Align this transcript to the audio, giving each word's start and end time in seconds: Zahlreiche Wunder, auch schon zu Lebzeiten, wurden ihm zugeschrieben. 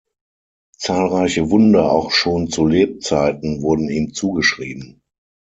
Zahlreiche 0.79 1.51
Wunder, 1.51 1.91
auch 1.91 2.09
schon 2.09 2.49
zu 2.49 2.65
Lebzeiten, 2.65 3.61
wurden 3.61 3.87
ihm 3.87 4.15
zugeschrieben. 4.15 5.03